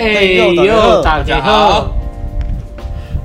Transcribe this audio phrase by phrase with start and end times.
[0.00, 1.92] 哎呦，大家好，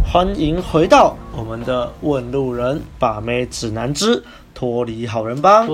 [0.05, 4.21] 欢迎回到我们的《问路人把妹指南之
[4.53, 5.65] 脱离好人帮》。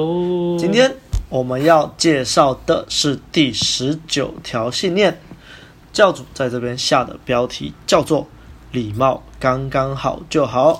[0.60, 0.96] 今天
[1.28, 5.20] 我们要介绍的是第十九条信念，
[5.92, 8.28] 教主在这边下的标题叫做
[8.72, 10.80] “礼貌刚刚好就好”。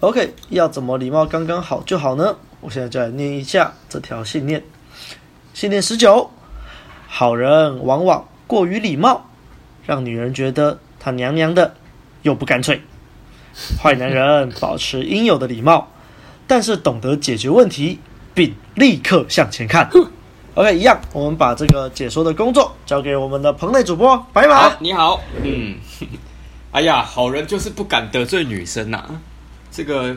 [0.00, 2.36] OK，要怎么礼貌刚刚好就好呢？
[2.60, 4.62] 我现在就来念一下这条信念。
[5.54, 6.28] 信念十九，
[7.08, 9.30] 好人往往过于礼貌，
[9.86, 11.74] 让女人觉得他娘娘的
[12.20, 12.82] 又不干脆。
[13.82, 15.88] 坏男人保持应有的礼貌，
[16.46, 17.98] 但是懂得解决问题，
[18.34, 19.88] 并立刻向前看。
[20.52, 24.54] OK，一样，我们把这个解说的工作交给我们的棚内主播白马。
[24.54, 25.76] 啊，你好，嗯，
[26.72, 29.02] 哎呀，好人就是不敢得罪女生呐，
[29.70, 30.14] 这个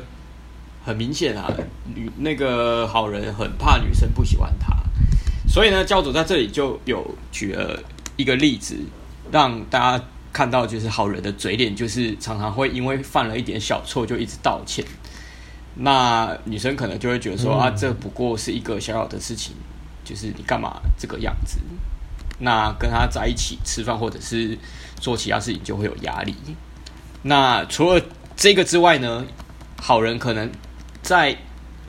[0.84, 1.50] 很明显啊，
[1.96, 4.76] 女那个好人很怕女生不喜欢他，
[5.48, 7.80] 所以呢，教主在这里就有举了。
[8.16, 8.78] 一个例子，
[9.32, 14.84] 让大家看到，就是好人的嘴脸，就是常常会因为犯了一点小错就一直道歉。
[15.76, 19.54] 那女生可能就会觉得说、嗯、啊，这不过是一个小小的事情，
[20.04, 21.60] 就是你干嘛这个样子？
[22.40, 24.58] 那跟他在一起吃饭或者是
[25.00, 26.36] 做其他事情就会有压力。
[27.24, 28.02] 那除了
[28.36, 29.26] 这个之外呢，
[29.82, 30.52] 好人可能
[31.02, 31.38] 在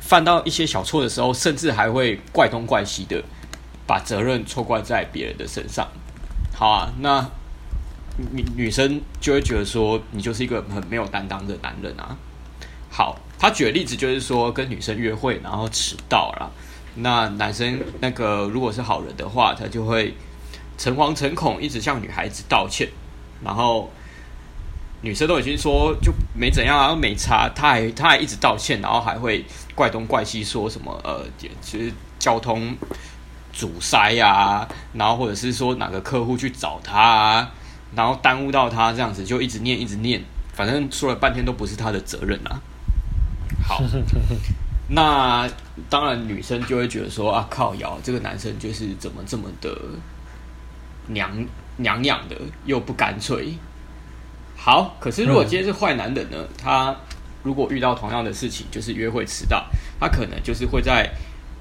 [0.00, 3.22] 犯到一些小错的时候，甚至还会怪东怪西的，
[3.86, 5.88] 把责任错怪在别人的身上。
[6.58, 7.20] 好啊，那
[8.32, 12.16] 女女生就会觉得说，你就是一个很没有担当的男人啊。
[12.90, 16.50] 好，他举的例子就是说，跟女生约会然后迟到了，
[16.94, 20.14] 那男生那个如果是好人的话，他就会
[20.78, 22.88] 诚惶诚恐，一直向女孩子道歉，
[23.44, 23.90] 然后
[25.02, 31.22] 女生都已经说就没怎样啊，没差，他还他还一直道歉，然后还会怪东怪西，说什么呃，
[31.60, 32.74] 其实交通。
[33.56, 37.50] 阻塞呀、啊，然后或者是说哪个客户去找他啊，
[37.94, 40.22] 然后耽误到他这样子，就一直念一直念，
[40.52, 42.60] 反正说了半天都不是他的责任啊。
[43.66, 43.82] 好，
[44.90, 45.48] 那
[45.88, 49.74] 当然女生就会觉得说啊，靠腰，这个男生就是怎么这么的
[51.06, 51.30] 娘
[51.78, 53.54] 娘养的，又不干脆。
[54.54, 56.36] 好，可是如果今天是坏男人呢？
[56.62, 56.94] 他
[57.42, 59.64] 如果遇到同样的事情，就是约会迟到，
[59.98, 61.10] 他可能就是会在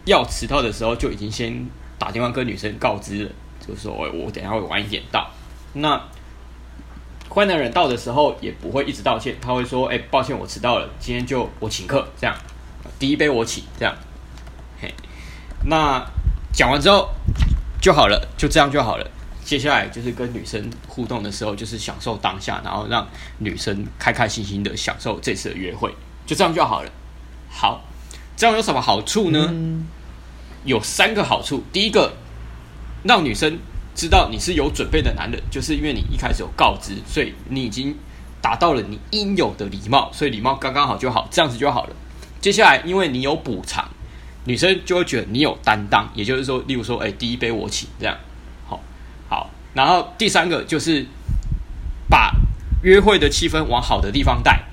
[0.04, 1.66] 要迟到的时候就已经先。
[1.98, 3.30] 打电话跟女生告知，
[3.66, 5.30] 就是说我我等下会晚一点到。
[5.74, 6.02] 那
[7.30, 12.36] 坏男人到的时候也不会一直道歉，他会说：“哎，抱歉，我迟到了，今天就我请客，这样
[12.98, 13.94] 第一杯我请，这样。”
[14.80, 14.94] 嘿，
[15.66, 16.06] 那
[16.54, 17.10] 讲完之后
[17.82, 19.12] 就好了，就这样就好了。
[19.44, 23.08] 接下来就是跟女生互动的时候，就是享受当下，然后让
[23.40, 25.94] 女生开开心心的享受这次的约会，
[26.26, 26.92] 就这样就好了。
[27.50, 27.82] 好，
[28.36, 29.54] 这样有什么好处呢？
[30.66, 31.64] 有三个好处。
[31.72, 32.14] 第一个，
[33.04, 33.58] 让女生
[33.96, 37.96] 知道你是有准备的男人，就是因为你一开始有告知，所以你已经
[38.42, 41.96] 达到了你应有的礼貌，所以礼貌刚刚好就好，这样子就好了。
[42.42, 43.90] 接下来，因为你有补偿，
[44.44, 48.18] 女生就会觉得你有担当，也就是说，例如说，哎，第一杯我请，这样，
[48.68, 48.82] 好，
[49.30, 49.50] 好。
[49.74, 51.06] 然后第三个就是
[52.10, 52.34] 把
[52.84, 54.64] 约会的气氛往好的地方带。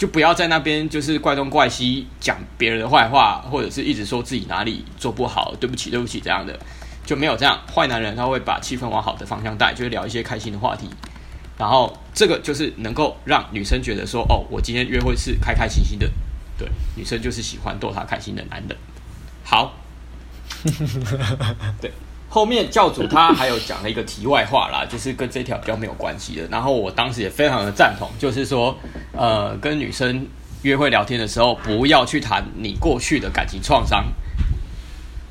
[0.00, 6.58] 就不要在那边就是怪东怪西讲别人的坏话，或者是一直说自己哪里做不好，对不起，对不起这样的，
[7.04, 7.60] 就没有这样。
[7.70, 10.88] 坏男人他会把气氛往好的方向带，就是聊一些开心的话题，
[11.58, 16.10] 然后这个就是能够让女生觉得说，哦，我今天约会是开开心心的，
[16.56, 16.66] 对，
[16.96, 18.74] 女生就是喜欢逗她开心的男人。
[19.44, 19.74] 好，
[21.78, 21.92] 对。
[22.30, 26.46] 后面教主他还有讲了一个题外话啦， 就是跟这条比较没有关系的。
[26.48, 28.74] 然后我当时也非常的赞同，就是说，
[29.12, 30.24] 呃，跟女生
[30.62, 34.04] 约会聊天的时候，不要去谈你过去的感情创伤，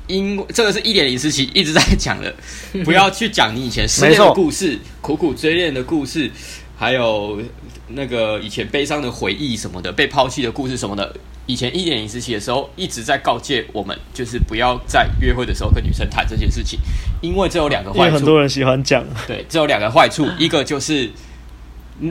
[0.06, 2.34] 因为这个是一点零时期一直在讲的，
[2.84, 6.30] 不要去讲你以前失恋的故事、苦苦追恋的故事，
[6.76, 7.40] 还有
[7.88, 11.16] 那个以前悲伤的回忆什么的，被抛弃的故事什么的。
[11.46, 16.78] 以前一点零时期的时候，一直在告诫我们，就是不要在约会的时候跟女生谈这件事情，
[17.20, 18.14] 因为这有两个坏处。
[18.14, 21.10] 很多人喜欢讲，对，这有两个坏处， 一个就是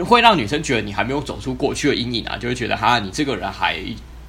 [0.05, 3.79] 会让女生觉得你还没有走出过去的阴影啊，就会觉得哈，你这个人还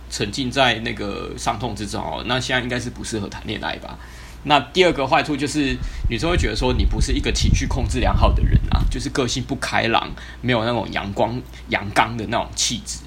[0.08, 3.98] 沉浸在那个伤痛之中哦，那现在应该是不适合谈恋爱吧？
[4.44, 5.76] 那第二个坏处就是
[6.08, 10.08] 女生会觉得说你不是一个情绪控制良好的人啊，就是个性不开朗，
[10.40, 11.40] 没有那种阳光
[11.70, 13.00] 阳刚的那种气质。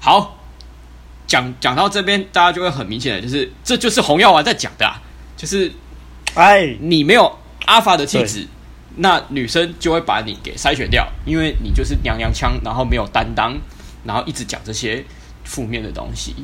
[0.00, 0.34] 好。
[1.28, 5.00] 讲讲到这边，大家就会很明显的，就是这就是红药丸在讲的啊，
[5.36, 5.70] 就是，
[6.34, 8.46] 哎，你没有阿法的气质，
[8.96, 13.56] 那女生就会把你给筛选掉，因为你就是娘娘腔，然后没有担当，
[14.04, 15.04] 然后一直讲这些
[15.44, 16.34] 负面的东西，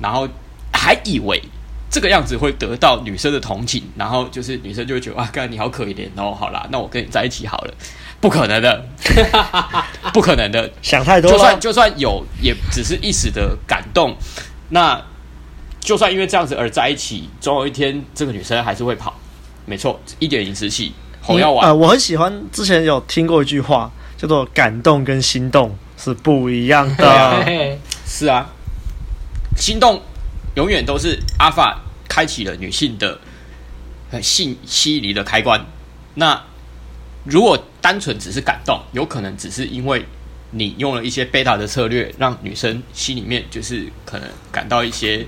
[0.00, 0.28] 然后
[0.72, 1.42] 还以为
[1.90, 7.74] 这个样子会得到女生的同情，然后就是女生就会觉得啊，干你好可怜哦，好啦，那我跟你在一起好了，
[8.22, 8.86] 不可能的，
[10.14, 11.30] 不可能的，想太多。
[11.30, 14.16] 就算就算有，也只是一时的感动。
[14.68, 15.02] 那
[15.80, 19.18] 就算因为这样子而在一起，总有一天这个女生还是会跑。
[19.66, 21.66] 没错，一点银石戏，红药丸。
[21.66, 27.44] 呃，我很喜欢，之前有听过一句话，叫做“感动跟心动是不一样的”。
[28.06, 28.46] 是啊，
[29.56, 30.00] 心动
[30.54, 33.18] 永远都是阿法开启了女性的
[34.12, 35.66] 很性吸引力的开关。
[36.14, 36.40] 那
[37.24, 40.04] 如果单纯只是感动，有可能只是因为
[40.50, 45.26] 你用了一些贝塔的策略，让女生心里面就是可能感到一些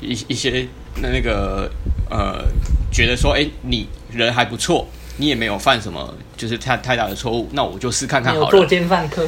[0.00, 0.66] 一一些
[1.02, 1.70] 那那个
[2.10, 2.44] 呃。
[2.94, 4.86] 觉得说，哎，你人还不错，
[5.16, 8.50] 你也没有犯什么就是太太大的错误，那我就试看看好了。
[8.52, 9.26] 作奸犯科。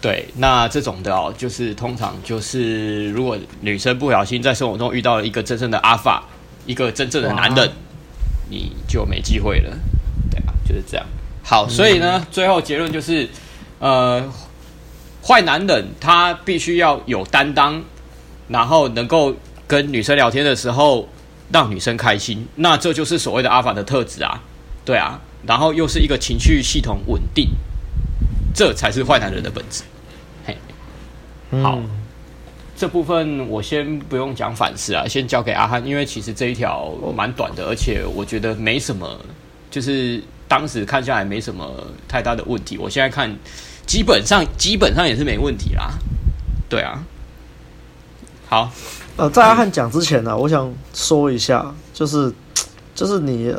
[0.00, 6.26] 对，那这种的哦，就是通常就是如果女生不小心在生活中遇到了一个真正的阿法，
[6.64, 7.70] 一个真正的男人，
[8.48, 9.78] 你就没机会了。
[10.30, 11.06] 对啊，就是这样。
[11.44, 13.28] 好，所以呢，最后结论就是，
[13.78, 14.28] 呃，
[15.22, 17.80] 坏男人他必须要有担当，
[18.48, 19.36] 然后能够
[19.68, 21.08] 跟女生聊天的时候。
[21.52, 24.42] 让女生开心，那这就是所谓的阿法的特质啊，
[24.82, 27.50] 对啊，然后又是一个情绪系统稳定，
[28.54, 29.84] 这才是坏男人的本质。
[30.46, 30.56] 嘿，
[31.62, 31.88] 好，嗯、
[32.74, 39.20] 这部分我先不用讲反思啊，先交给阿汉，因为其实这一条蛮短的，而且我觉得没什么，
[39.70, 41.70] 就是当时看下来没什么
[42.08, 42.78] 太大的问题。
[42.78, 43.34] 我现在看，
[43.86, 45.90] 基本上基本上也是没问题啦，
[46.68, 47.02] 对啊，
[48.48, 48.70] 好。
[49.16, 52.32] 呃，在阿汉讲之前呢、啊，我想说一下，就是，
[52.96, 53.54] 就是你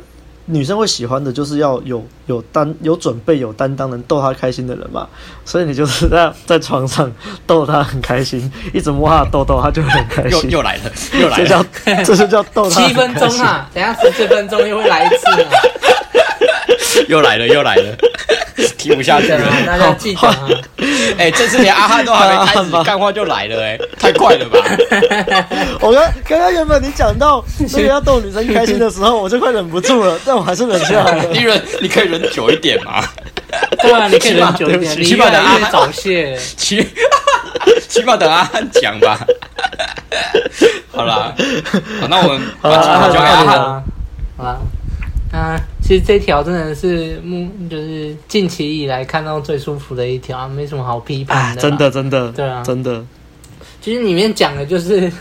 [0.48, 5.08] 女生会喜欢的，就是要有有担有准备、有担当、能逗她开心的人嘛。
[5.46, 7.10] 所以你就是在在床上
[7.48, 10.52] 逗她很开心，一直摸她的痘痘，她就会很开心。
[10.52, 11.66] 又又来了，又来了，这叫
[12.04, 12.86] 这是叫逗她。
[12.86, 15.50] 七分钟啊，等下十四分钟又会来一次啊。
[17.08, 17.96] 又来了，又来了。
[18.78, 20.48] 听不下去了，大家记得啊！
[21.18, 24.60] 哎，这次连阿汉都还没开始， 干话就来了，哎，太快了吧！
[25.82, 27.44] 我刚刚刚原本你讲到
[27.74, 31.24] 那个要逗女生开心的时候，我就快忍不住了，但我还是忍下来了。
[31.34, 33.04] 你忍，你可以忍久一点嘛？
[33.82, 36.88] 对啊，你可以忍久一点，起码等阿汉早泄，起
[37.90, 39.20] 起码等阿汉讲吧。
[40.92, 41.34] 好啦，
[42.00, 43.84] 好，那我们把话交给阿汉，
[44.38, 44.58] 好啦。
[45.34, 51.62] 啊，其实这条真的是目，就是近期以来看到最舒服的一条，没什么好批判的。
[51.62, 53.06] 真的，真的，对啊，真的。
[53.82, 55.12] 其实里面讲的就是，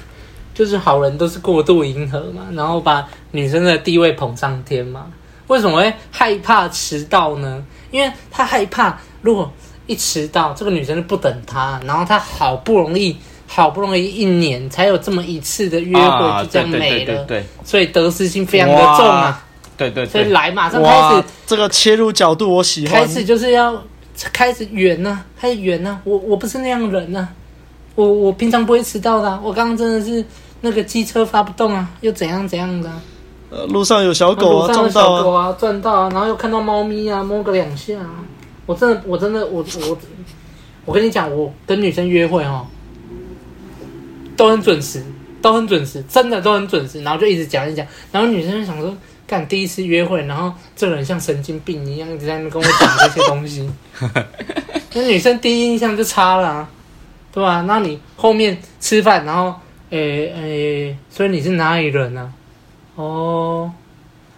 [0.54, 5.04] 就是好人都是过度迎合嘛，然后把女生的地位捧上天嘛。
[5.48, 7.62] 为什么会害怕迟到呢？
[7.90, 9.52] 因为他害怕，如果
[9.86, 13.14] 一迟到，这个女生就不等他，然后他好不容易，
[13.46, 16.78] 好不容易一年才有这么一次的约会，就这样没了。
[16.78, 19.43] 对对对对，所以得失心非常的重啊。
[19.76, 23.02] 对对，对，所以来马上开始，这个切入角度我喜欢。
[23.02, 23.82] 开始就是要
[24.32, 26.00] 开始圆呢、啊，开始圆呢、啊。
[26.04, 27.28] 我我不是那样人呢、啊，
[27.96, 29.40] 我我平常不会迟到的、啊。
[29.42, 30.24] 我刚刚真的是
[30.60, 33.02] 那个机车发不动啊，又怎样怎样的、啊。
[33.50, 38.10] 呃，路上有小狗啊，撞到啊，撞到啊，然后又看到猫咪啊，摸个两下、啊。
[38.66, 39.98] 我真的，我真的，我我
[40.84, 42.64] 我跟你讲，我跟女生约会哦，
[44.36, 45.04] 都很准时，
[45.42, 47.02] 都很准时，真的都很准时。
[47.02, 48.96] 然后就一直讲一讲，然后女生就想说。
[49.26, 53.68] 干第一次约会，然后这个人像神经病一样一直在那跟我讲这些东西，
[54.92, 56.68] 那女生第一印象就差了、啊，
[57.32, 57.62] 对吧？
[57.62, 59.54] 那你后面吃饭，然后，
[59.90, 62.32] 诶、欸、诶、欸，所以你是哪里人呢、啊？
[62.96, 63.72] 哦，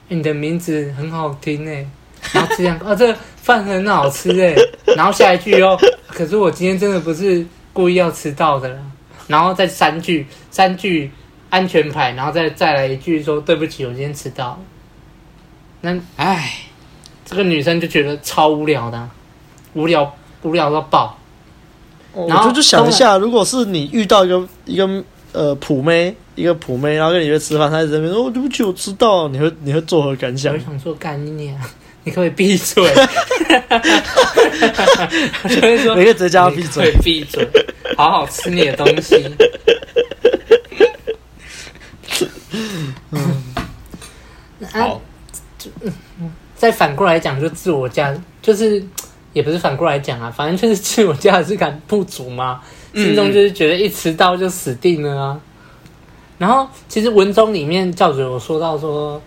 [0.09, 1.87] 你的名字很好听诶。
[2.33, 4.57] 然后这样啊， 这饭很好吃诶。
[4.97, 5.79] 然后下一句哦，
[6.09, 8.81] 可是我今天真的不是故意要迟到的啦。
[9.27, 11.11] 然后再三句，三句
[11.51, 14.59] 安全牌，然后再再来一句说对不起，我今天迟到了。
[15.81, 16.53] 那唉，
[17.25, 19.09] 这个女生就觉得超无聊的，
[19.75, 21.19] 无聊无聊到爆。
[22.29, 30.55] 然后就就想一下，如果是你遇到一个一个呃普妹，一个普妹，然后跟你约吃饭，她在这边说：“哦，对不起，我知道。”你会你会作何感想？
[30.55, 31.61] 我想说干你啊！
[32.05, 32.83] 你可不可以闭嘴？
[35.43, 37.47] 我就会说，你可以直接叫她闭嘴，闭嘴，
[37.99, 39.31] 好好吃你的东西。
[43.11, 43.43] 嗯，
[44.73, 45.03] 好。
[46.67, 48.83] 嗯，再反过来讲，就自我价，就是
[49.33, 52.61] 也不是反过来讲啊，反正就是自我价值感不足嘛，
[52.93, 55.41] 心中就是觉得一迟到就死定了啊。
[56.39, 59.23] 然后其实文中里面教主有说到说，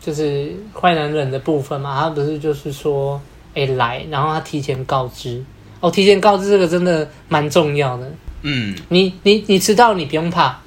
[0.00, 3.20] 就是坏男人的部分嘛，他不是就是说，
[3.54, 5.44] 哎来，然后他提前告知，
[5.80, 8.10] 哦，提前告知这个真的蛮重要的。
[8.40, 10.58] 嗯，你你你迟到你不用怕，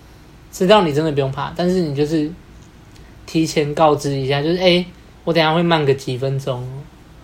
[0.51, 2.29] 迟到你真的不用怕，但是你就是
[3.25, 4.85] 提前告知一下，就是哎、欸，
[5.23, 6.67] 我等下会慢个几分钟。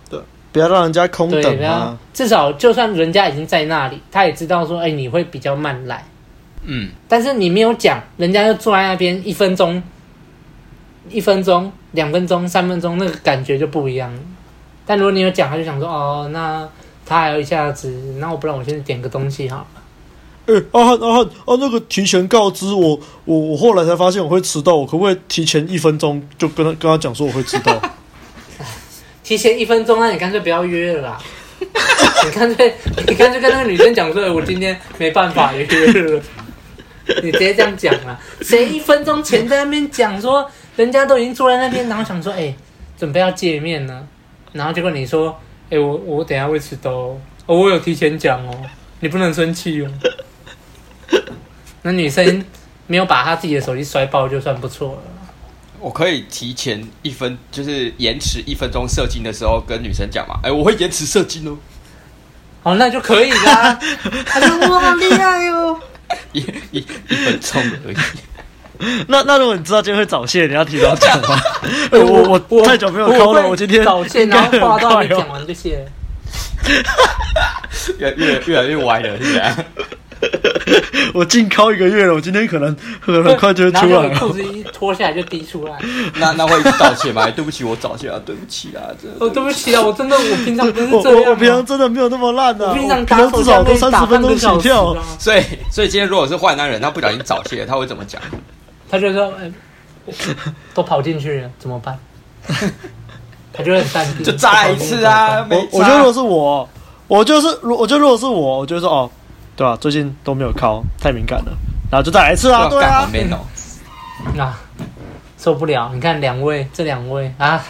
[0.10, 0.20] 对，
[0.51, 1.98] 不要让人家空等啊。
[2.13, 6.03] 至少就算人家已经在那里，他也知道说，哎、欸，你会比较慢来。
[6.63, 6.89] 嗯。
[7.08, 9.82] 但是你没有讲，人家就坐在那边一分钟、
[11.10, 14.20] 一分钟、两分钟、三分钟，那个感觉就不一样了。
[14.86, 16.68] 但如果你有讲，他就想说，哦，那
[17.06, 17.89] 他还有一下子，
[18.20, 19.68] 那我不然我先点个东西好了。
[20.48, 27.79] 哎、欸，阿汉阿汉啊，那个提前告知我，我我后来才发现我会迟到，我可不可以提前一分钟就跟他跟他讲说我会迟到？
[29.29, 31.21] 提前一分钟，那你干脆不要约了啦。
[31.62, 32.74] 你干脆
[33.05, 36.19] 你干脆跟那个女生讲说，我今天没办法约了。
[37.21, 38.19] 你直接这样讲啊？
[38.41, 42.51] 谁一分钟前在那边讲说，人家都已经坐在那边，然后想说，哎、
[42.98, 44.07] 准备要见面呢，
[44.51, 48.62] 然后结果你说，哎、我我等下会迟到哦，我有提前讲哦，
[49.00, 49.91] 你不能生气哦。
[51.83, 52.43] 那女生
[52.88, 55.19] 没有把她自己的手机摔爆，就算不错了。
[55.79, 60.36] 我可以提前一分，就是延迟一分钟射精的时候，跟女生讲嘛。
[60.43, 61.57] 哎、欸，我会延迟射精哦。
[62.63, 63.79] 哦，那就可以啦。
[64.25, 65.79] 他说我好厉害哦。
[66.33, 66.39] 一
[66.71, 67.98] 一一分钟而已。
[69.07, 71.39] 那那如果你知道今天会早泄，你要提早讲吗？
[71.91, 75.86] 欸、我我太久没有抠了，我今天早泄，然后话到你讲完就泄。
[77.98, 79.57] 越越越来越歪了，是吧？
[81.14, 84.20] 我净靠一个月了，我今天可能很很快就会出来了。
[84.20, 85.78] 裤子一脱下来就滴出来。
[86.20, 87.30] 那那会道歉吗？
[87.32, 89.26] 对不起，我早泄了，对不起啊，真的。
[89.26, 91.24] 哦，对不起啊，我真的我平常不是这样。
[91.24, 92.72] 我我平常真的没有那么烂的、啊。
[92.72, 94.96] 我平常至少都三十分钟起跳。
[95.18, 98.22] 所以所以今天如果是坏男人，他不小心早泄，他会怎么讲？
[98.92, 99.50] 他就说：“哎，
[100.74, 101.98] 都跑进去了，怎么办？”
[103.54, 105.46] 他就很淡定，就再来一次啊！
[105.50, 106.68] 我我觉得如果是我，
[107.08, 109.10] 我就是如我觉得如果是我，我就说哦。
[109.60, 111.51] 对啊，最近都没有靠，太敏感了，
[111.92, 112.70] 然后就再来一次啊！
[112.70, 113.10] 对啊，
[114.34, 114.56] 那、
[115.38, 115.92] 受不了！
[115.94, 117.62] 你看两位，这两位啊，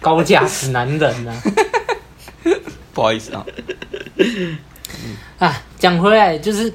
[0.00, 1.36] 高价值男人啊！
[2.94, 3.44] 不好意思啊，
[5.38, 6.72] 啊，讲回来就是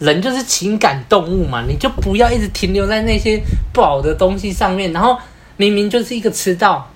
[0.00, 3.40] 人就是情感动物嘛，你就不要一直停留在那些
[3.72, 4.92] 不好的东西上面。
[4.92, 5.16] 然后
[5.56, 6.90] 明明就是一个迟到，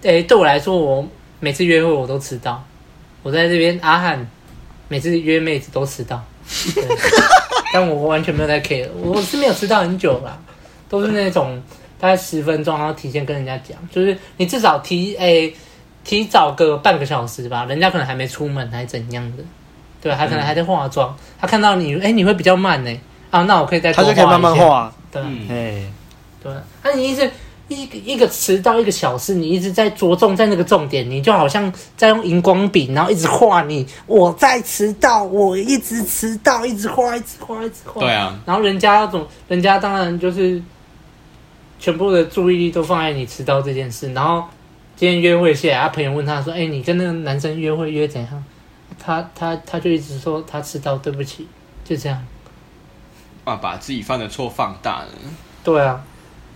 [0.00, 1.06] 诶，对我来说，我
[1.40, 2.64] 每次约会我都迟到，
[3.22, 4.26] 我在这边阿汉。
[4.88, 6.22] 每次约妹子都迟到，
[7.72, 10.38] 但我完全没有在 care，我是没有迟到很久啦，
[10.88, 11.62] 都是那种
[12.00, 15.56] 大概十分钟，然后提前跟人家讲，就是你至少提诶、欸、
[16.04, 19.44] 提早个半个小时吧，人家可能还没出门还是怎样的，
[20.00, 25.82] 对，他可能还在化妆，他看到你诶、欸、你会比较慢呢、欸，啊，那我可以再他就可以慢慢化，对，哎，
[26.42, 26.52] 对，
[26.82, 27.30] 那你意思？
[27.68, 38.00] 一个一个迟到一个小时，你一直在着重在那个重点，你就好像在用荧光笔，然后一直画你我在迟到，我一直迟到，一直画，一直画，一直画。
[38.00, 38.40] 对啊。
[38.46, 39.26] 然后人家要怎么？
[39.48, 40.62] 人家当然就是
[41.78, 44.12] 全部的注意力都放在你迟到这件事。
[44.14, 44.44] 然后
[44.96, 48.44] 今天约会下来，他朋友问他说：“哎，你跟那个男生约会约怎样？”
[48.98, 51.46] 他他他就一直说他迟到，对不起，
[51.84, 52.26] 就这样。
[53.44, 55.08] 啊，把自己犯的错放大了。
[55.62, 56.02] 对啊。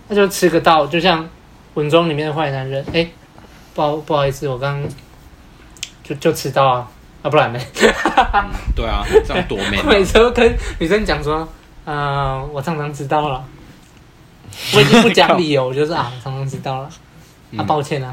[0.07, 1.23] 那就吃个到，就像
[1.75, 2.83] 《文中》里面的坏男人。
[2.87, 3.11] 哎、欸，
[3.73, 4.83] 不好不好意思，我刚
[6.03, 6.87] 就就迟到啊，
[7.21, 7.59] 啊不然呢、
[8.33, 8.49] 嗯？
[8.75, 9.81] 对啊，这样多美。
[9.87, 11.47] 每次都跟女生讲说，
[11.85, 13.43] 嗯、呃，我常常迟到了。
[14.75, 16.89] 我已经不讲理由，我就是 啊，常常迟到了。
[17.57, 18.11] 啊，抱歉啊，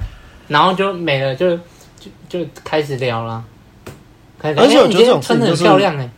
[0.49, 1.57] 然后就没了，就
[1.99, 3.43] 就就开始聊了。
[4.39, 6.09] 开始，而且我觉得这种穿的很漂亮哎。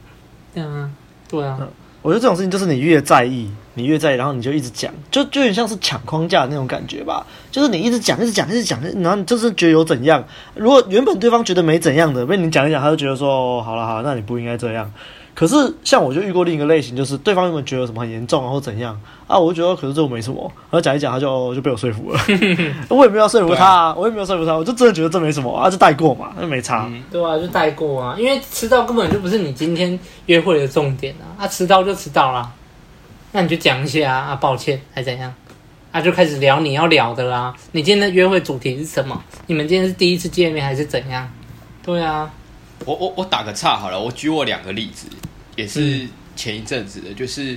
[0.54, 0.90] 对啊，
[1.28, 1.58] 对啊。
[2.02, 7.26] 我觉得这种事情就是你越在意，你越在意，然后你就一直讲，就就有点像是抢框架的那种感觉吧。
[7.50, 10.22] 就是你一直讲，一直讲，一直讲，然后你就是觉得有怎样。
[10.54, 14.92] 如果原本对方觉得没怎样的，被你讲一讲，他就觉得说，哦，好了好了，那你不应该这样。
[15.34, 19.00] 可是像我就遇过另一个类型，就是对方原本觉得什么很严重啊或怎样。
[19.26, 22.20] 啊，我就觉得可是这没什么，然后讲一讲他就就被我说服了，
[22.90, 32.52] 我也没有说服他，啊，我也没有说服他，我就真的觉得这没什么啊，就带过嘛，那没差，嗯，对啊，就带过啊，因为迟到根本就不是你今天约会的重点啊，啊，迟到就迟到啦，
[33.32, 35.34] 那你就讲一下啊，抱歉还怎样，
[35.90, 39.22] 啊，就开始聊你要聊的啦，你今天的约会主题是什么？
[39.46, 41.28] 你们今天是第一次见面还是怎样？
[41.82, 42.30] 对啊。
[42.84, 45.06] 我我我打个岔好了，我举我两个例子，
[45.54, 47.56] 也是前一阵子的，嗯、就是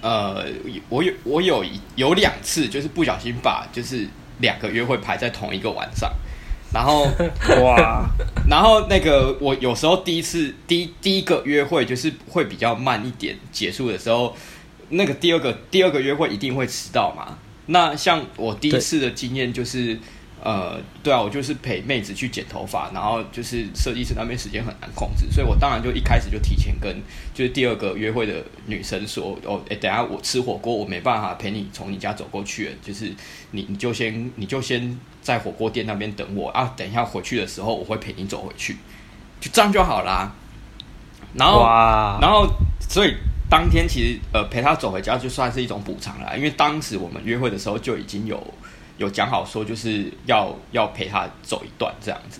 [0.00, 0.44] 呃，
[0.88, 1.64] 我有我有
[1.96, 4.06] 有两次就是不小心把就是
[4.38, 6.08] 两个约会排在同一个晚上，
[6.72, 7.02] 然后
[7.64, 8.08] 哇，
[8.48, 14.36] 然后那个我有时候第一次第一第一个约会就是会比较慢一点结束的时候，
[14.90, 17.38] 那个第二个第二个约会一定会迟到嘛。
[17.66, 19.98] 那像我第一次的经验就是。
[20.42, 26.90] 呃，对啊，我就是陪妹子去剪头发，然后就是设计师那边时间很难控制，所以我当然就一开始就提前跟
[27.34, 33.12] 就是第二个约会的女生说，哦，哎，等下我吃火锅，我没办法陪你从你家走过去，就是
[33.50, 38.78] 你你就先你就先在火锅店那边等我啊，等一下回去的时候我会陪你走回去，
[39.42, 40.32] 就这样就好啦。
[41.34, 42.48] 然后，哇然后，
[42.80, 43.14] 所以
[43.50, 48.42] 当天其实呃陪他走回家就算是一种补偿了，因为当时我们约会的时候就已经有。
[49.00, 52.38] 有讲好说就是要要陪他走一段这样子，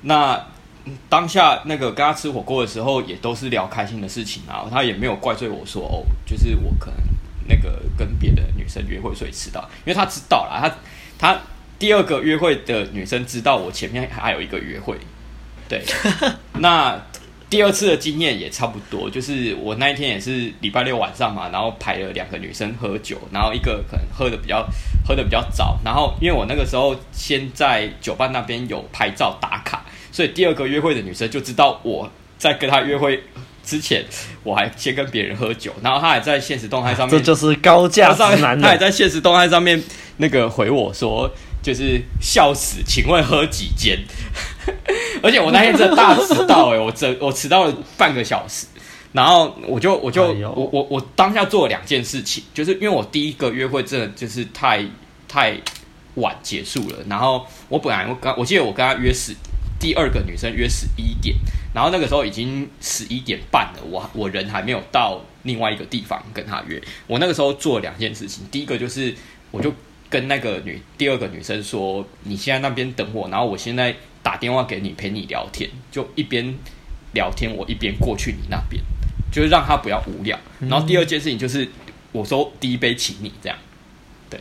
[0.00, 0.42] 那
[1.10, 6.96] 当下那个跟他吃火锅的时候，也都是聊开心的事情啊，他也没有怪罪我说哦，就是我可能
[7.46, 10.74] 那个跟别的女生约会所以迟到，因为他知道啦，他
[11.18, 11.38] 他
[11.78, 14.96] 第二个约会的女生知道我前面还有一个约会，
[15.68, 15.84] 对，
[16.60, 16.98] 那。
[17.54, 24.66] 第二次的经验也差不多，就是我那一天也是礼拜六晚上嘛，然后排了两个女生喝酒，然后一个可能喝的比较
[25.06, 33.22] 喝的比较早，然后因为我那个时候先在酒吧那边有拍照打卡，所以第二个约会的女生就知道我在跟她约会
[33.62, 34.04] 之前，
[34.42, 39.80] 我还先跟别人喝酒，然后她还在现实动态上面，这就是高价值男人，她还在现实动态上面
[40.16, 41.30] 那个回我说。
[41.64, 43.98] 就是笑死，请问喝几间？
[45.22, 48.66] 而且我那天真的大迟到哎、欸，我这我迟到了半个小时，
[49.12, 54.84] 然后我就我就、哎、我我我当下做了两件事情，就是因为我第一个约会真的就是太
[55.26, 55.56] 太
[56.16, 59.34] 晚结束了，然后我本来我刚我记得我跟他约十，
[59.80, 61.34] 第二个女生约十一点，
[61.74, 69.14] 然后那个时候已经十一点半了，我我人还没有到另外一个地方跟他约，我那个时候做了两件事情，第一个就是
[69.50, 69.72] 我就。
[70.14, 73.92] 跟那个女第二个女生说，你现在那边等我，然后我现在
[74.22, 76.54] 打电话给你陪你聊天，就一边
[77.14, 78.80] 聊天我一边过去你那边，
[79.32, 80.38] 就是让他不要无聊。
[80.68, 81.68] 然后第二件事情就是
[82.12, 83.58] 我说第一杯请你这样，
[84.30, 84.38] 对，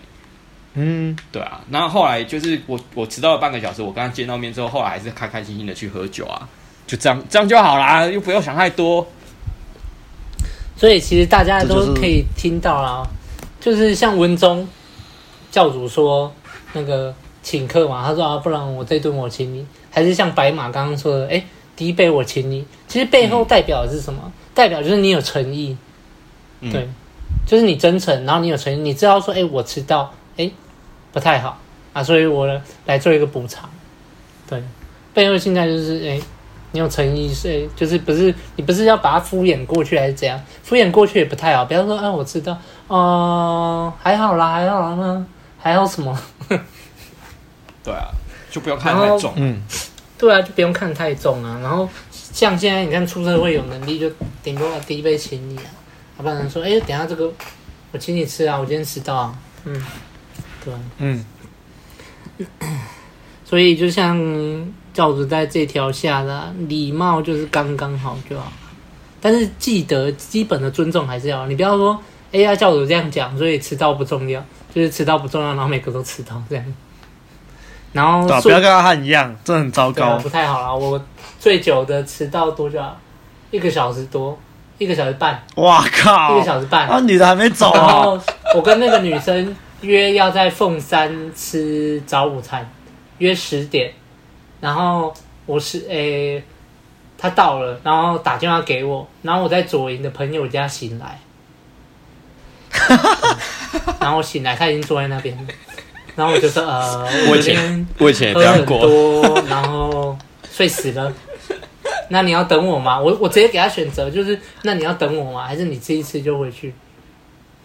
[0.75, 1.61] 嗯，对啊。
[1.71, 6.47] 然后后来就是我我迟到了半个小时，我跟他见到面之后，后来还是开开心心的去喝酒啊，
[6.85, 9.07] 就这样这样就好啦，又不用想太多。
[10.77, 13.09] 所以其实大家都可以听到啦，
[13.59, 14.67] 就是像文中。
[15.53, 16.33] 教主说
[16.73, 17.13] ：“那个
[17.43, 21.43] 请客嘛，他说啊，不然我这顿我请你，还是像白马刚刚说的，哎，
[21.75, 22.65] 第一杯我请你。
[22.87, 24.19] 其实背后代表的是什么？
[24.25, 25.77] 嗯、代表就是你有诚意，
[26.61, 26.89] 嗯、对，
[27.45, 30.49] 就是你真诚，然后你有诚意，你知道说，哎，我迟到，哎，
[31.11, 31.59] 不太好
[31.93, 32.49] 啊，所以我
[32.87, 33.69] 来做一个补偿。
[34.49, 34.59] 对，
[35.13, 36.19] 背后现在就是，哎，
[36.71, 40.41] 你有诚意，所以就是不是你不是要把它敷衍过去，还是怎样？
[40.63, 41.63] 敷衍过去也不太好。
[41.65, 45.23] 比方说，啊，我知道，哦、呃，还好啦，还好啦呢。”
[45.63, 46.19] 还有什么？
[47.81, 48.09] 对啊，
[48.51, 49.33] 就不用看太重。
[49.37, 49.61] 嗯，
[50.17, 51.57] 对啊，就不用看太重啊。
[51.63, 54.11] 然后像现在你看出社会有能力，就
[54.43, 55.63] 顶多第一杯请你啊。
[56.17, 57.31] 要不然说，哎、欸，等下这个
[57.93, 59.35] 我请你吃啊，我今天迟到啊。
[59.63, 59.85] 嗯，
[60.65, 61.25] 对，嗯。
[63.45, 64.17] 所以就像
[64.93, 68.51] 教主在这条下的礼貌就是刚刚好就好，
[69.21, 71.47] 但是记得基本的尊重还是要。
[71.47, 72.01] 你不要说，
[72.33, 74.43] 哎呀，教主这样讲，所以迟到不重要。
[74.73, 76.65] 就是迟到不重要，然后每个都迟到这样，
[77.91, 80.73] 然后不要跟阿汉一样，这很糟糕，不太好啦。
[80.73, 80.99] 我
[81.39, 82.97] 最久的迟到多久啊？
[83.51, 84.35] 一个小时多，
[84.79, 85.39] 一个小时半。
[85.57, 86.35] 哇靠！
[86.35, 87.77] 一个小时半，啊，女的还没走啊。
[87.77, 88.19] 然后
[88.55, 92.67] 我跟那个女生约要在凤山吃早午餐，
[93.19, 93.93] 约十点，
[94.59, 95.13] 然后
[95.45, 96.43] 我是诶，
[97.15, 101.19] 她到了，然后打电话给我，然后我在左营的朋友家醒来。
[103.99, 105.37] 然后我醒来，他已经坐在那边。
[106.15, 110.15] 然后我就说：“呃，我今天喝很多，然后
[110.51, 111.11] 睡死了。
[112.09, 112.99] 那你要等我吗？
[112.99, 115.43] 我我直接给他选择，就是那你要等我吗？
[115.47, 116.71] 还是你吃一吃就回去？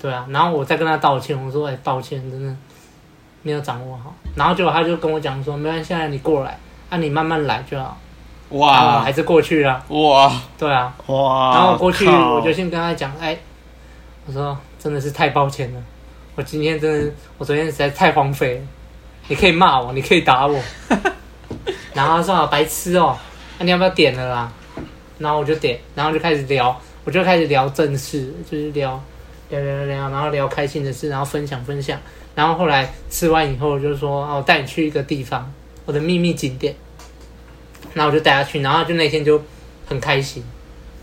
[0.01, 0.25] 对啊。
[0.31, 2.57] 然后我再跟他道歉，我说：哎，抱歉，真的
[3.43, 4.15] 没有掌握好。
[4.35, 7.99] 然后结果他就跟我讲说：没关系，现在你过来，那、啊、你慢慢来就好。
[8.51, 9.85] 哇，还是过去了。
[9.89, 11.55] 哇，对啊，哇。
[11.55, 13.37] 然后我过去，我就先跟他讲：哎，
[14.25, 15.83] 我说。”真的是太抱歉了，
[16.35, 18.61] 我今天真的，我昨天实在太荒废了。
[19.27, 20.59] 你可以骂我，你可以打我，
[21.93, 23.19] 然后他说：“白痴哦，
[23.59, 24.53] 那、啊、你要不要点了啦？”
[25.19, 29.03] 然后我就点，然后就开始聊，我就开始聊正事，就是聊
[29.51, 32.01] 聊聊聊，然后聊开心的事，然后分享分享。
[32.35, 35.53] 然后后来吃完以后，就说：“哦，我带你去一个地方，
[35.85, 36.75] 我的秘密景点。”
[37.93, 39.43] 然后我就带他去，然后就那天就
[39.87, 40.43] 很开心。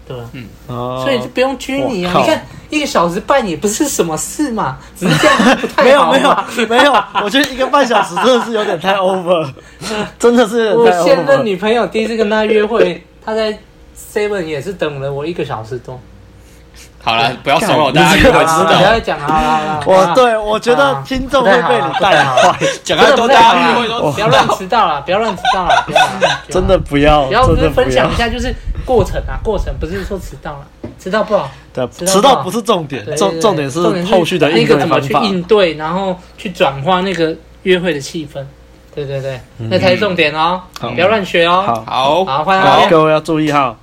[0.07, 2.13] 对，嗯，所以就不用拘泥啊。
[2.15, 6.11] 你看，一个小时半也不是什么事嘛，只是这样 不太好。
[6.11, 9.51] 没有没有没有，我觉得一个半小时真的是有点太 over，
[10.19, 10.75] 真的是。
[10.75, 13.57] 我现任女朋友第一次跟他约会，他在
[13.97, 15.99] Seven 也是等了我一个小时多。
[17.03, 19.83] 好了，不要骚扰干大家，约会知不要讲了，好了好了。
[19.85, 26.07] 我对我觉得听众会被你带坏，讲太多，大家约会都不要乱迟到了，不要乱迟到了，不要
[26.49, 28.15] 真的不要，不要，不是分享一。
[28.15, 28.51] 下，就是
[28.85, 30.67] 过程啊，过程不是说迟到了，
[30.99, 35.27] 迟到不好，对，迟到不是重点，重重点是后续的应那个怎么去对方法。
[35.27, 38.45] 应对，然后去转化那个约会的气氛。
[38.93, 41.61] 对对对，那才是重点哦，不要乱学哦。
[41.65, 42.89] 好，好，好，欢迎阿，亮。
[42.89, 43.75] 各位要注意哈。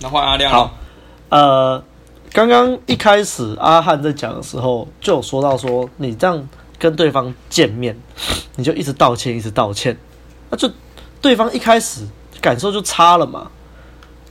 [0.00, 0.72] 那换阿亮好了。
[1.28, 1.84] 呃，
[2.32, 6.48] 刚刚一开始阿汉在讲的时候，就有说到说，你这样
[6.80, 7.96] 跟对方见面，
[8.56, 9.96] 你就一直道歉，一直道歉，
[10.50, 10.68] 那就
[11.22, 12.00] 对方一开始
[12.40, 13.48] 感受就差了嘛。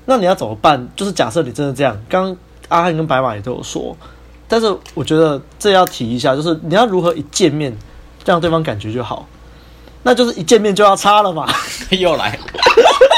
[0.10, 0.88] 那你要怎么办？
[0.96, 2.38] 就是假设你真的这样，刚刚
[2.70, 3.96] 阿汉跟白马也都有说，
[4.48, 7.78] 但是我觉得这要提一下，就是你要如何一见面
[8.26, 9.28] 让对方感觉就好，
[10.04, 11.46] 那就是一见面就要差了嘛。
[11.92, 12.40] 又来，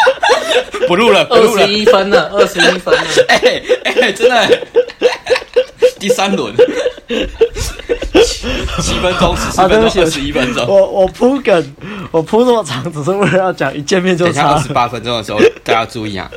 [0.88, 1.74] 不录了，不二录了十。
[1.74, 3.04] 一分了，二十一分了。
[3.30, 4.60] 哎哎，真的，
[6.00, 6.54] 第三轮，
[8.26, 8.48] 七
[8.82, 10.66] 七分钟，二十一分钟。
[10.68, 11.76] 我我铺梗，
[12.12, 14.74] 我铺这么长，只是为了要讲一见面就等下二十。
[14.74, 16.30] 八分钟的时候，大家注意啊！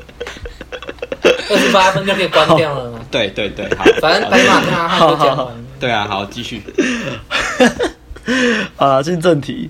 [1.52, 3.00] 二十八分就可以关掉了嘛。
[3.10, 5.56] 对对对，好，反正白马跟阿汉都讲完了。
[5.78, 6.62] 对啊，好，继续。
[8.76, 9.68] 啊，进正题，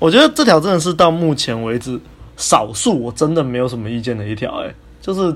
[0.00, 1.98] 我觉得这条真的是到目前为止
[2.36, 5.32] 少数我真的没有什么意见的一条，哎，就是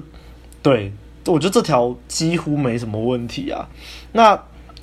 [0.61, 0.93] 对
[1.27, 3.65] 我觉得这条几乎没什么问题啊。
[4.11, 4.37] 那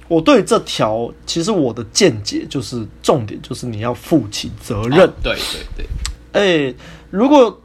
[0.07, 5.01] 我对这条其实我的见解就是重点就是你要负起责任。
[5.01, 5.85] 哦对对
[6.31, 6.73] 对，哎、
[7.09, 7.59] 如果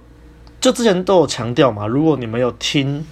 [0.60, 3.06] 就之前都有强调嘛，如果你没有听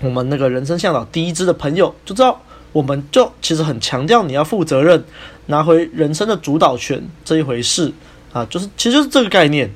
[0.00, 2.40] 我们那个人生向导第一支的朋友，就知道
[2.72, 5.04] 我们就其实很强调你要负责任，
[5.46, 7.92] 拿回人生的主导权这一回事
[8.32, 9.70] 啊，就是其实就是这个概念。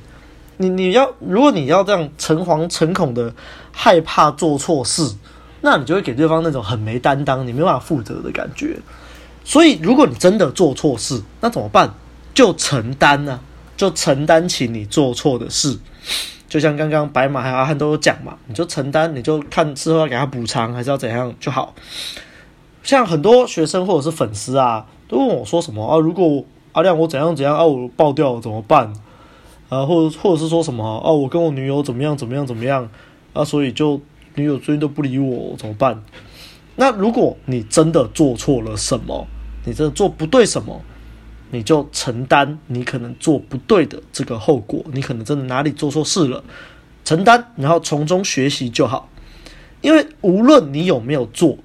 [0.57, 3.33] 你你要如果你要这样诚惶诚恐的
[3.71, 5.15] 害怕做错事，
[5.61, 8.77] 那你就会给对方那种很没担当，你没办法负责的感觉。
[9.43, 11.91] 所以如果你真的做错事，那怎么办？
[12.35, 13.41] 就承担呢、啊，
[13.75, 15.79] 就承担起你做错的事。
[16.51, 21.73] 就像刚刚白马还有阿汉都有讲嘛，你就承担，你就看之后要给他补偿还是要怎样就好。
[22.83, 25.97] 像很多学生或者是粉丝啊，都问我说什么啊？
[25.97, 28.91] 如果阿亮我怎样怎样啊，我爆掉了怎么办？
[29.69, 31.09] 啊，或者或者是说什么啊？
[31.09, 32.89] 我跟我女友怎么样怎么样怎么样
[33.31, 33.45] 啊？
[33.45, 34.01] 所以就
[34.35, 36.03] 女友最近都不理我，怎么办？
[36.75, 39.25] 那如果你真的做错了什么，
[39.63, 40.81] 你真的做不对什么，
[41.51, 46.43] 你就承担你可能做不对的这个后果，你可能真的哪里做错事了，
[47.05, 49.07] 承担，然后从中学习就好。
[49.81, 51.57] 因为无论你有没有做，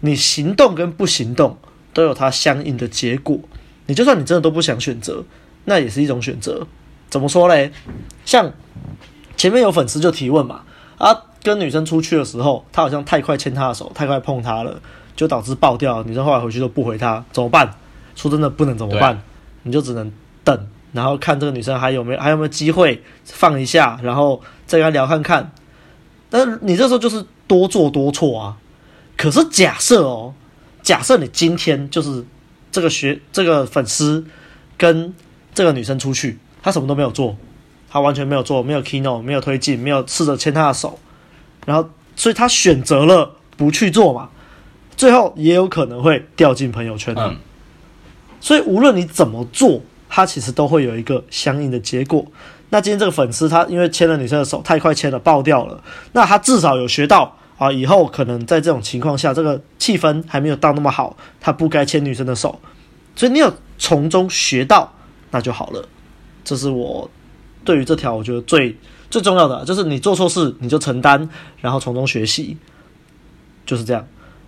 [0.00, 1.58] 你行动跟不行动
[1.92, 3.38] 都有它相应的结果。
[3.86, 5.24] 你就算你真的都不想选择，
[5.66, 6.66] 那也是一种选择。
[7.10, 7.70] 怎么说嘞？
[8.24, 8.52] 像
[9.36, 10.62] 前面有粉丝就提问嘛，
[10.96, 14.80] 啊，跟女生出去的时候，他好像太快牵她的手，太快碰她了，
[15.14, 16.02] 就导致爆掉。
[16.04, 17.74] 女生后来回去都不回他，怎么办？
[18.14, 19.20] 说真的，不能怎么办？
[19.64, 20.10] 你就只能
[20.44, 25.52] 等，然后看这个女生还有没有还有没有机会放一下，然后再跟她聊看看。
[26.30, 28.56] 但是你这时候就是多做多错啊。
[29.16, 30.34] 可是假设哦，
[30.82, 32.24] 假设你今天就是
[32.72, 34.24] 这个学这个粉丝
[34.76, 35.14] 跟
[35.54, 37.36] 这个女生出去，他什么都没有做，
[37.88, 40.98] 他完全没有做，没有 keynote，没有推进，没有试着牵她的手，
[41.64, 44.30] 然后所以他选择了不去做嘛，
[44.96, 47.34] 最后也有可能会掉进朋友圈的。
[48.44, 52.26] 所以无论你怎么做，他其实都会有一个相应的结果。
[52.68, 62.60] 那今天这个粉丝他因为牵了女生的手太快牵了爆掉了，那他至少有学到啊，以后可能在这种情况下，这个气氛还没有到那么好，他不该牵女生的手。
[63.16, 64.92] 所以你有从中学到，
[65.30, 65.88] 那就好了。
[66.44, 67.10] 这是我
[67.64, 68.76] 对于这条我觉得最
[69.08, 71.26] 最重要的，就是你做错事你就承担，
[71.62, 72.58] 然后从中学习，
[73.64, 74.06] 就是这样。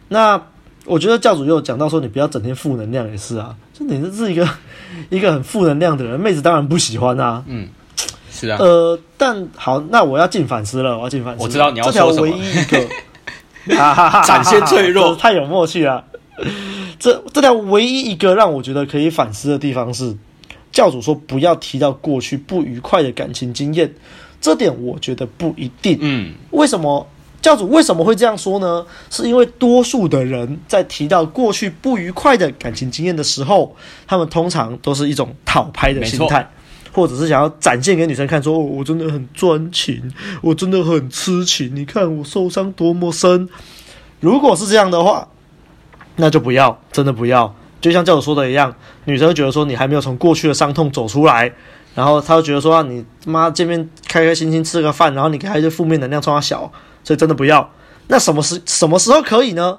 [0.08, 0.48] 那
[0.84, 4.48] 我觉得教主又讲到说，你不要整天负能量也是啊，就你这是一个
[5.10, 7.44] 一个很负能量的人，妹子当然不喜欢啊。
[7.46, 7.68] 嗯，
[8.30, 11.42] 是啊，呃，但好，那我要进反思了，我要进反思。
[11.42, 16.04] 我知道你要说什么唯一一个，哈哈哈展现脆弱 太有默契了。
[16.98, 20.16] 这这条唯一一个让我觉得可以反思的地方是，
[20.72, 23.92] 教主说不要提到过去不愉快的感情经验，
[24.40, 25.98] 这点我觉得不一定。
[26.00, 27.06] 嗯，为什么
[27.46, 28.84] 教主为什么会这样说呢？
[29.08, 36.50] 是因为多数的人在提到过去不愉快的感情经验的时候，他们通常都是一种讨拍的心态，
[36.92, 43.48] 或者是想要展现给女生看说，说、哦、我真的很专情，我真的很痴情，你看我受伤多么深。
[44.18, 45.28] 如果是这样的话，
[46.16, 47.54] 那就不要，真的不要。
[47.80, 51.52] 就像教主说的一样，女生会觉得说你还没有从过去的伤痛走出来，
[51.94, 56.72] 然后她会觉得说啊，你妈见面开开心心吃个饭，然后你给她一些负面能量冲她小。
[57.06, 57.70] 所以真的不要。
[58.08, 59.78] 那什么时什么时候可以呢？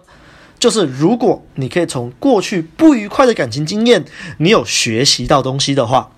[0.58, 4.06] 就是如果你可以从过去不愉快的感情经验，
[4.38, 6.10] 你有学习到东西的话，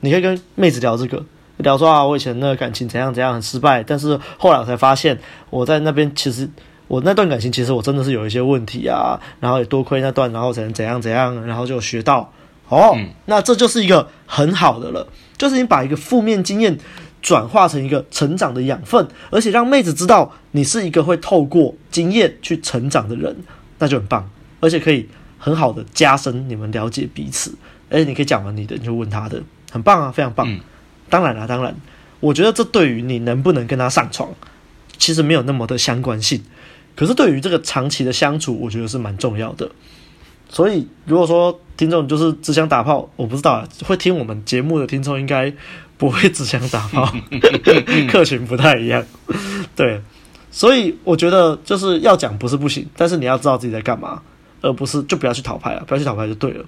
[0.00, 1.24] 你可以跟妹子聊这个，
[1.56, 5.18] 聊说啊，我以前那个感情怎样怎样很失败，但是后来我才发现，
[5.50, 6.48] 我在那边其实
[6.86, 12.32] 我那段感情其实我真的是有一些问题啊，然后也多亏那段，然后才能怎样怎样，然后就学到
[12.68, 12.96] 哦，
[13.26, 16.78] 那这就是一个很好的了，就是你把一个负面经验。
[17.22, 23.34] 转化成一个成长的养分，而且让妹子知道你是一个会透过经验去成长的人，
[23.78, 24.28] 那就很棒，
[24.60, 25.08] 而且可以
[25.38, 27.54] 很好的加深你们了解彼此。
[27.88, 30.50] 而且你可以讲完你的，你就问他的，很棒啊，非常棒。
[30.50, 30.58] 嗯、
[31.08, 31.74] 当然了，当然，
[32.20, 34.30] 我觉得这对于你能不能跟他上床，
[34.98, 36.42] 其实没有那么的相关性。
[36.96, 39.70] 可是对于这个长期的相处，我觉得是蛮重要的。
[40.48, 45.52] 所以，如果说听众就是只想打炮，我不知道啊，会听我们节目的听众应该
[45.98, 47.12] 不会只想打炮，
[48.08, 49.04] 客群不太一样。
[49.74, 50.00] 对，
[50.52, 54.22] 所以我觉得就是要讲不是不行，但是你要知道自己在干嘛，
[54.60, 56.64] 而不是就不要去讨牌了，不要去讨牌就对了。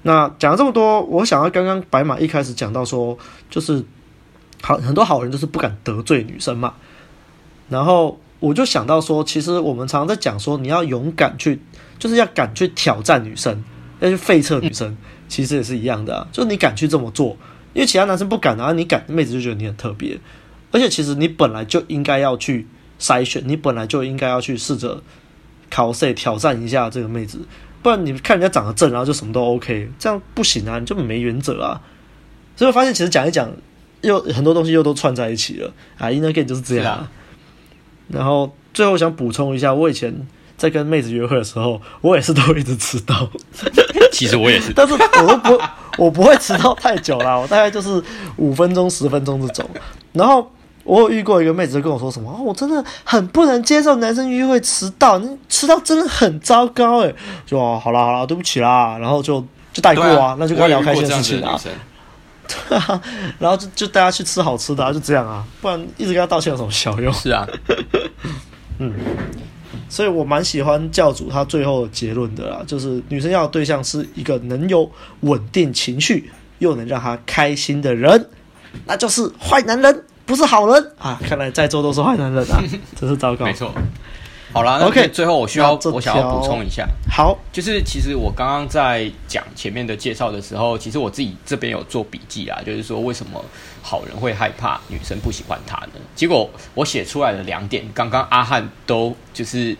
[0.00, 3.18] 那讲了这么多，我想要刚刚白马一开始讲到说，
[3.50, 3.84] 就是
[4.62, 6.72] 好很多好人就是不敢得罪女生嘛，
[7.68, 11.60] 然后我就想到说，其实我们常常在讲说，你要勇敢去。
[11.98, 13.64] 就是要敢去挑战女生，
[14.00, 14.96] 要去废撤女生，
[15.28, 16.26] 其实也是一样的啊。
[16.32, 17.36] 就是你敢去这么做，
[17.72, 20.18] 因为其他男生不敢啊，你敢，妹子就觉得你很特别。
[20.72, 22.66] 而且其实你本来就应该要去
[23.00, 25.02] 筛选，你本来就应该要去试着
[25.70, 27.40] 考试挑战一下这个妹子，
[27.82, 31.80] 不然你看人家长得正，然后就什么都 OK，这样不行啊，你就没原则啊。
[32.56, 33.50] 所以我发现其实讲一讲，
[34.02, 36.08] 又很多东西又都串在一起了啊。
[36.08, 36.94] Inner game 就是这样。
[36.94, 37.10] 啊、
[38.08, 40.26] 然后最后想补充一下，我以前。
[40.56, 43.28] 在跟妹子约会的时候，我也是都一直迟到。
[44.12, 45.60] 其实我也是，但是我都不，
[45.98, 47.36] 我不会迟到太久啦。
[47.36, 48.02] 我大概就是
[48.36, 49.68] 五分钟、十分钟这种。
[50.14, 50.50] 然后
[50.84, 57.12] 我有遇过一个妹子，就跟我说什么：“哦，我真的很不能接受男生约会迟到，你迟到真的很糟糕。”哎，
[57.44, 58.96] 就哦，好啦好啦，对不起啦。
[58.98, 61.60] 然后就就带过啊，啊那就跟他聊开心的事情啊。
[62.48, 63.02] 对啊，
[63.38, 65.44] 然后就就带他去吃好吃的啊，就这样啊。
[65.60, 67.12] 不然一直跟他道歉有什么效用？
[67.12, 67.46] 是啊，
[68.78, 68.94] 嗯。
[69.88, 78.28] 所以我蛮喜欢教主他最后的结论的啦，就是女生要的对象是一个能有稳定情绪又能让她开心的人，
[78.86, 81.20] 那就是坏男人，不是好人啊！
[81.22, 82.62] 看来在座都是坏男人啊，
[82.98, 83.44] 真是糟糕。
[83.44, 83.72] 没错。
[84.52, 93.44] 好啦，OK，最后我需要我想要补充一下，好，就是其实我刚刚在讲前面的介绍的时候，其实我自己这边有做笔记啊，就是说为什么
[93.82, 95.92] 好人会害怕女生不喜欢他呢？
[96.14, 99.76] 结果我写出来的两点，刚刚阿汉都就是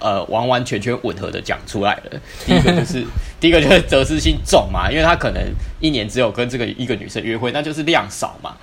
[0.00, 2.20] 呃完完全全吻合的讲出来了。
[2.44, 3.06] 第一个就是
[3.40, 5.42] 第一个就是得失心重嘛，因为他可能
[5.80, 8.56] 一年只有跟这个一个女生约会，那就是量少嘛。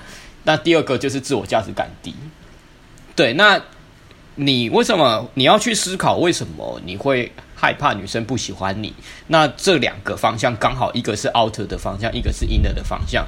[0.44, 2.14] 那第二个就是自我价值感低，
[3.16, 3.60] 对，那。
[4.42, 8.94] 你为什么你要去思考为什么你会害怕女生不喜欢你？
[9.28, 13.28] 那这两个方向刚好一个是 outer 的方向，一个是 inner 的方向，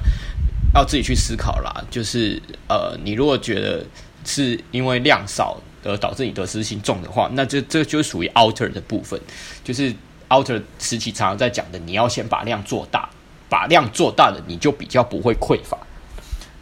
[0.74, 1.84] 要自己去思考啦。
[1.90, 3.84] 就是呃，你如果觉得
[4.24, 9.20] 是因为量少而导致你得失心重的话，那这这就属于 outer 的部分，
[9.62, 9.94] 就是
[10.30, 13.10] outer 时期常常在讲的，你要先把量做大，
[13.50, 15.76] 把量做大了，你就比较不会匮乏。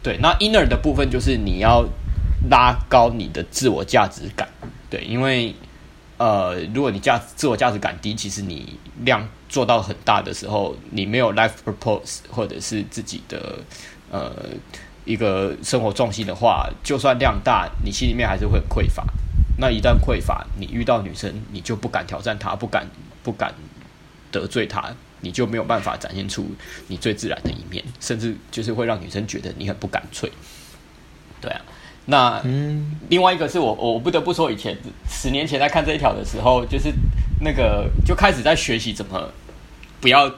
[0.03, 1.85] 对，那 inner 的部分就是你要。
[2.49, 4.47] 拉高你的自我价值感，
[4.89, 5.53] 对，因为
[6.17, 13.59] 呃，如果你价自我价值感低，其实你量做到很大的时候，你没有 life purpose 或者是自己的
[14.11, 14.31] 呃
[15.05, 19.03] 一个生活重心的话，就算量大，你心里面还是会匮乏。
[19.57, 22.87] 那一旦匮乏，你遇到女生，你就不敢挑战她，不敢
[23.23, 23.53] 不敢
[24.31, 26.49] 得罪她，你就没有办法展现出
[26.87, 30.31] 你最自然的一面，甚至就是会让女生觉得你很不干脆。
[31.39, 31.61] 对啊。
[32.05, 32.41] 那
[33.09, 34.77] 另外一个是我，我不得不说，以前
[35.09, 36.91] 十年前在看这一条的时候，就是
[37.41, 39.29] 那个就开始在学习怎么
[39.99, 40.29] 不要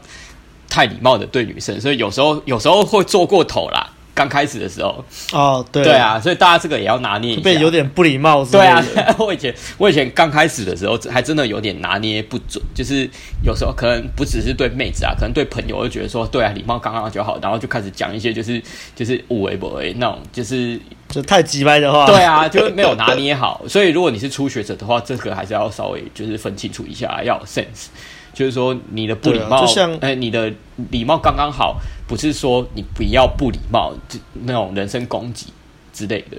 [0.70, 3.90] 太礼貌的对女生，所以有时候有时候会做过头啦。
[4.16, 8.46] 刚开始的时候，哦，对，对啊，所以大家这个也要拿捏一下，被有点不礼貌。
[8.46, 8.80] 对啊，
[9.18, 13.10] 我以前我以前刚开始的时候，还真的有点拿捏不准，就是
[13.44, 18.62] 有时候可能不只是对妹子啊，可能对朋友，我就觉得说，对啊，礼貌刚刚就好，然后就开始讲一些就是
[18.96, 20.80] 就是无为不为那种，就是
[21.14, 23.64] 就太直白的话，对啊，就是没有拿捏好。
[23.68, 27.88] 所以如果你是初学者的话，这个还是要稍微就是分清楚一下，要有 sense。
[28.34, 30.52] 就是说，你的不礼貌，啊、就像哎，你的
[30.90, 35.54] 礼貌刚刚好，不是说你不要不礼貌，就那种人身攻击
[35.94, 36.38] 之类的，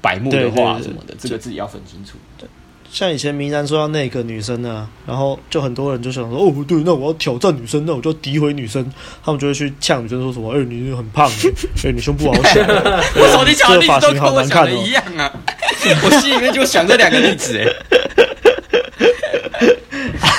[0.00, 2.16] 白目的话什么的，这个自己要分清楚。
[2.38, 2.48] 对，
[2.90, 8.90] 像以前明然说要那个女生呢，然后就很多人就想说，哦，对，那我要挑战女生，那我就诋毁女生，
[9.24, 11.30] 他们就会去呛女生说什么，哎，你很胖，
[11.84, 15.30] 哎，你胸部好小，为什么你讲的例子都跟我想的一样啊？
[16.02, 17.66] 我心里面就想这两个例子，哎。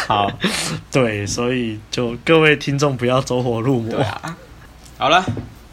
[0.90, 3.92] 对，所以就各位听众不要走火入魔。
[3.92, 4.36] 对啊，
[4.98, 5.24] 好了，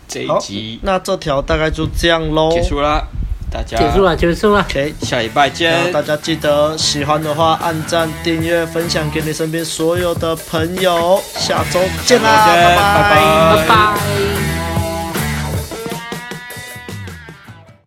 [0.07, 3.07] 这一集那这条大概就这样喽，结束了。
[3.55, 4.61] 大家结束了，结束了。
[4.69, 5.93] OK，下礼拜见。
[5.93, 11.23] 大家记得喜欢的话，按赞、订阅、分享给你身边所有的朋友。
[11.37, 14.54] 下周见啦，拜拜，拜拜。